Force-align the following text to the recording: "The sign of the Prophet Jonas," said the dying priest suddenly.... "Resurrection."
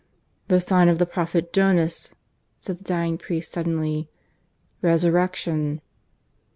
"The 0.47 0.59
sign 0.59 0.89
of 0.89 0.97
the 0.97 1.05
Prophet 1.05 1.53
Jonas," 1.53 2.15
said 2.59 2.79
the 2.79 2.83
dying 2.83 3.19
priest 3.19 3.51
suddenly.... 3.51 4.09
"Resurrection." 4.81 5.79